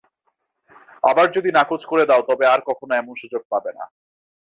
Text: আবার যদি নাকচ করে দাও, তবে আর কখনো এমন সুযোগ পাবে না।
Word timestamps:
আবার 1.03 1.27
যদি 1.31 1.49
নাকচ 1.51 1.81
করে 1.85 2.03
দাও, 2.05 2.21
তবে 2.29 2.45
আর 2.47 2.59
কখনো 2.69 2.93
এমন 2.95 3.13
সুযোগ 3.21 3.41
পাবে 3.51 3.71
না। 3.77 3.85